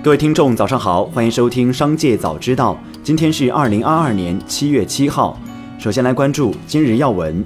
[0.00, 2.72] 各位听众，早上好，欢迎收听《商界早知道》。
[3.02, 5.36] 今天是二零二二年七月七号。
[5.76, 7.44] 首先来关注今日要闻。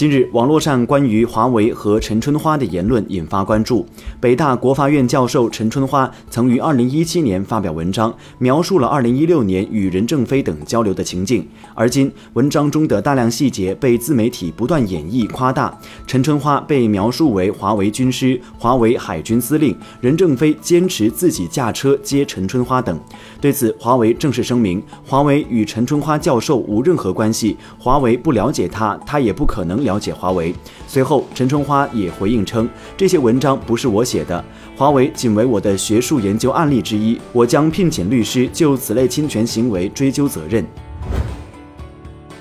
[0.00, 3.84] 近日，网络上关于华为和陈春花的言论引发关注。
[4.18, 11.46] 北大国发院教授陈春花曾于2017年发表文章，描述了2016年与任正非等交流的情景。
[11.74, 22.98] 而今，文章中的大量细节被自媒体不断演绎夸大，陈春花被描述为华为军师、华为海军司令，任正非坚持自己驾车接陈春花等。
[23.38, 29.89] 对此，华为正式声明，华为与陈春花教授无任何关系，华为不了解他，他也不可能了。
[29.90, 30.54] 了解华为。
[30.86, 34.44] 随后，陈春花也回应称，这些文章不是我写的，
[34.76, 40.64] 华为仅为我的学术研究案例之一，我将聘请律师就此类侵权行为追究责任。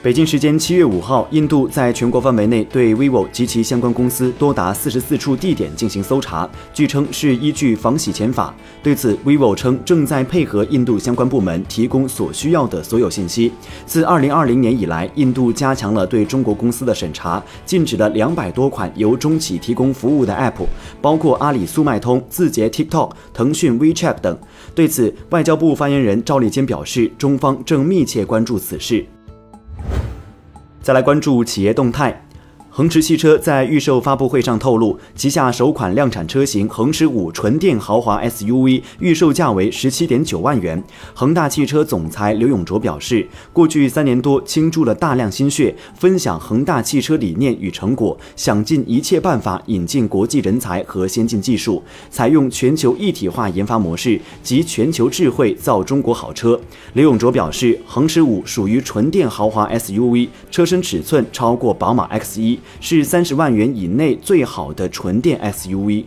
[0.02, 8.56] 北京时间七月五号，印度在全国范围内对 vivo 及其相关公司多达四十四处地点进行搜查，据称是依据防洗钱法。
[8.82, 13.52] 对此，vivo 称正在配合印度相关部门提供所需要的所有信息。
[13.86, 20.66] 自二零二零年以来，印度加强了对中国公司的审查，禁止了两百多款由中企提供服务的 app，
[21.02, 24.40] 包括阿里速卖通、字节 TikTok、腾讯 WeChat 等。
[24.74, 29.06] 对此，外交部发言人赵立坚表示，中方正密切关注此事。
[30.90, 32.20] 再来关注企业动态。
[32.80, 40.82] 恒驰汽车在预售发布会上透露，旗下首款量产车型恒驰五纯电豪华 SUV 预售价为十七点九万元。
[41.14, 56.58] 恒大汽车总裁刘永灼表示，过去三年多倾注了大量心血，分享恒大汽车理念与成果，想尽一切办法引进国际人才和先进技术，采用全球一体化研发模式及全球智慧造中国好车。
[56.94, 62.60] 刘永灼表示，恒驰五属于纯电豪华 SUV，车身尺寸超过宝马 X1。
[62.80, 66.06] 是三十万元以内最好的纯电 SUV。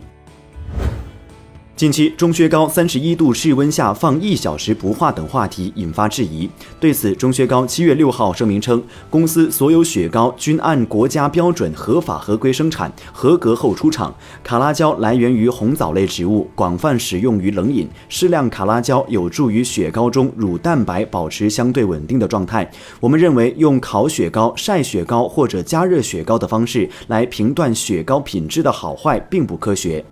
[1.75, 6.47] 近期中薛高三十一度室温下放一小时不化等话题引发质疑。
[6.79, 14.15] 对此，中薛高七月六号声明称，公司所有雪糕均按国家标准合法合规生产，合格后出厂。
[14.43, 17.89] 卡拉胶来源于红枣类植物，广泛使用于冷饮。
[18.07, 22.69] 适量卡拉胶有助于雪糕中乳蛋白保持相对稳定的状态。
[22.99, 30.05] 我们认为，用烤雪糕、晒雪糕或者加热雪糕的方式来评断雪糕品质的好坏，并不科学。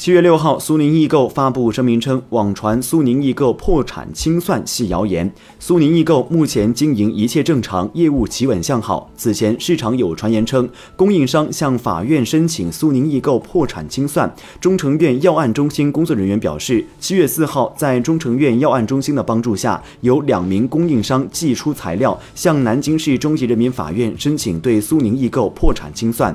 [0.00, 5.30] 七月六号，苏宁易购发布声明称，网传苏宁易购破产清算系谣言。
[5.58, 9.10] 苏宁易购目前经营一切正常，业务企稳向好。
[9.14, 10.66] 此前市场有传言称，
[10.96, 14.34] 供应商向法院申请苏宁易购破产清算。
[14.58, 26.34] 中成院要案中心工作人员表示，七月四号，在中成院要案中心的帮助下，有两名供应商寄出材料，向南京市中级人民法院申请对苏宁易购破产清算。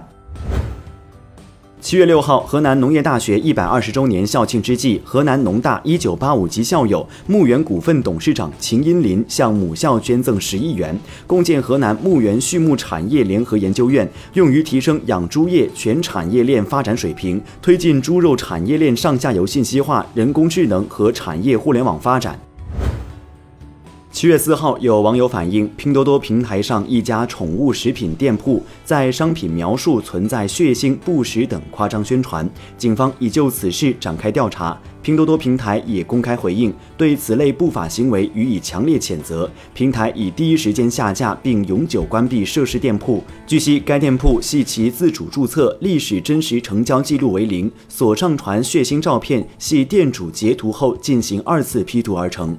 [1.82, 10.98] 七月六号，河南农业大学一百二十周年校庆之际，河南农大一九八五级校友、牧原股份董事长秦英林向母校捐赠十亿元，
[11.28, 22.40] 共建河南牧原畜牧产业联合研究院，用于提升养猪业全产业链发展水平，推进猪肉产业链上下游信息化、人工智能和产业互联网发展。
[24.16, 34.80] 七月四号，有网友反映，拼多多平台上一家宠物食品店铺在商品描述存在血腥、不实等夸张宣传，警方已就此事展开调查。
[35.02, 39.52] 拼多多平台也公开回应，对此类不法行为予以强烈谴责。
[39.74, 43.22] 平台已第一时间下架并永久关闭涉事店铺。
[43.46, 52.58] 据悉，该店铺系其自主注册，历史真实成交记录为零，所上传血腥照片系店主截图后进行二次 P 图而成。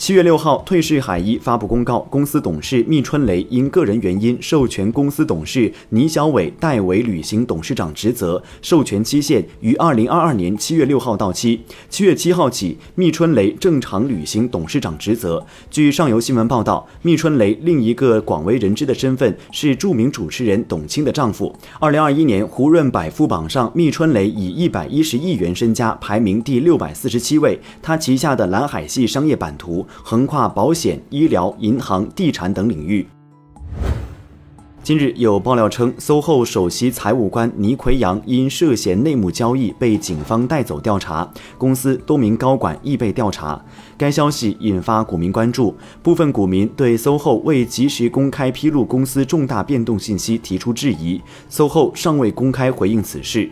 [0.00, 11.60] 七月六号，退市海一发布公告，公司董事密春雷因个人原因授权公司董事倪小伟代为履行董事长职责，授权期限于二零二二年七月六号到期。
[11.90, 15.44] 七月七号起，密春雷正常履行董事长职责。
[15.70, 21.54] 据上游新闻报道，密春雷另一个广为人知的身份是著名主持人董卿的丈夫。
[21.78, 27.60] 二零二一年胡润百富榜上，密春雷以一百一十亿元身家排名第六百四十七位。
[27.82, 29.86] 他旗下的蓝海系商业版图。
[30.02, 33.06] 横跨保险、医疗、银行、地产等领域。
[34.82, 43.62] 近日有爆料称，SOHO 首席财务官倪奎阳因涉嫌内幕交易被警方带走调查，公司多名高管亦被调查。
[43.98, 51.20] 该消息引发股民关注，部分股民对 SOHO 未及时公开披露公司重大变动信息提出质疑。
[51.50, 53.50] SOHO 尚未公开回应此事。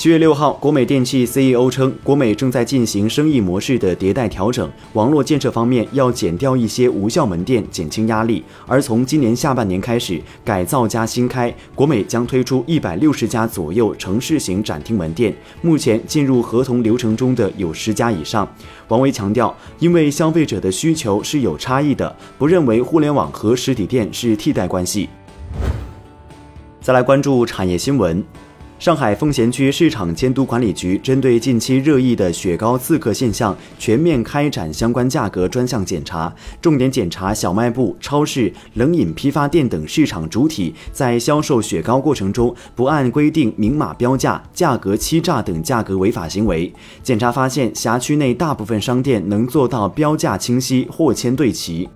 [0.00, 8.42] 七月六号，国美电器 CEO 称，国美正在进行生意模式的迭代调整，网络建设方面要减掉一些无效门店，减轻压力。
[8.66, 18.48] 而从今年下半年开始，改造加新开，国美将推出一百六十家左右城市型展厅门店，目前进入合同流程中的有十家以上。
[18.88, 25.10] 王维强调，因为消费者的需求是有差异的，不认为互联网和实体店是替代关系。
[26.80, 28.24] 再来关注产业新闻。
[28.80, 46.72] 上海奉贤区市场监督管理局针对近期热议的雪糕刺客现象，全面开展相关价格专项检查，重点检查小卖部、超市、冷饮批发店等市场主体在销售雪糕过程中不按规定明码标价、价格欺诈等价格违法行为。
[47.02, 51.86] 检查发现，辖区内大部分商店能做到标价清晰、货签对齐。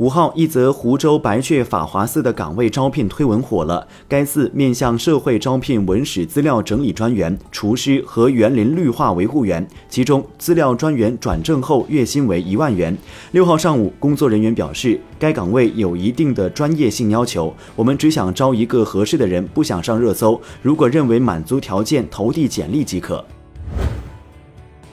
[0.00, 3.86] 五号，一则湖州白雀法华寺的岗位招聘推文火了。
[4.08, 12.96] 该寺面向社会招聘文史资料整理专员、厨师和园林绿化维护员，其中资料专员转正后月薪为一万元。
[13.32, 20.40] 六号上午，工作人员表示，该岗位有一定的专业性要求，我们只想招一个合适的人，不想上热搜。
[20.62, 23.22] 如果认为满足条件，投递简历即可。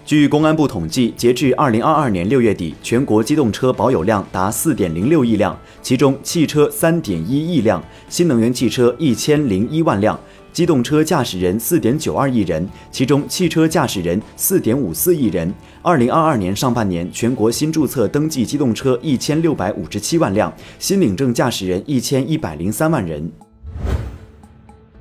[0.07, 10.17] 据公安部统计，截至二零二二年六月底，全国机动车保有量达四点零六亿辆，其中汽车三点一亿辆，新能源汽车一千零一万辆，
[10.53, 15.53] 机动车驾驶人四点九二亿人，其中汽车驾驶人四点五四亿人。
[15.81, 23.29] 二零二二年上半年，全国新注册登记机动车一千六百五十七万辆，新领证驾驶人一千一百零三万人。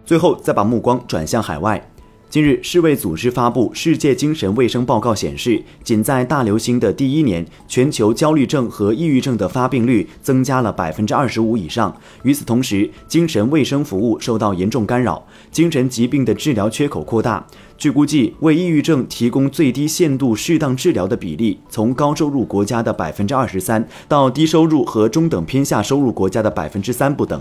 [0.04, 1.80] 最后，再把目光转向海外。
[2.28, 11.96] 近日，世卫组织发布《世界精神卫生报告》，显示，仅在大流行的第一年，全球焦虑症和抑郁症的发病率增加了百分之二十五以上。
[12.24, 17.46] 与此同时，精神卫生服务受到严重干扰，精神疾病的治疗缺口扩大。
[17.78, 27.40] 据估计，为抑郁症提供最低限度适当治疗的比例，从高收入国家的百分之二十三，到低收入和中等偏下收入国家的百分之三不等。